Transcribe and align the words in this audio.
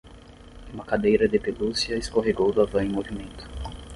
Uma 0.73 0.83
cadeira 0.83 1.27
de 1.27 1.37
pelúcia 1.37 1.95
escorregou 1.95 2.51
da 2.51 2.65
van 2.71 2.85
em 2.87 2.95
movimento. 2.97 3.43